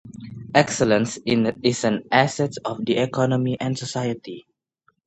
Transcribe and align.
Excellence 0.55 1.19
is 1.27 1.83
an 1.83 2.07
asset 2.11 2.55
of 2.65 2.83
the 2.83 2.97
economy 2.97 3.55
and 3.59 3.77
society. 3.77 4.47